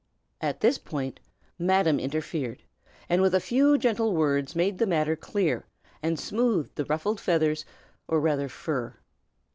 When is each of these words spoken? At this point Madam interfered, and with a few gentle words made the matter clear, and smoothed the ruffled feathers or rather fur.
At 0.41 0.61
this 0.61 0.79
point 0.79 1.19
Madam 1.59 1.99
interfered, 1.99 2.63
and 3.07 3.21
with 3.21 3.35
a 3.35 3.39
few 3.39 3.77
gentle 3.77 4.15
words 4.15 4.55
made 4.55 4.79
the 4.79 4.87
matter 4.87 5.15
clear, 5.15 5.67
and 6.01 6.19
smoothed 6.19 6.73
the 6.75 6.85
ruffled 6.85 7.19
feathers 7.21 7.65
or 8.07 8.19
rather 8.19 8.49
fur. 8.49 8.97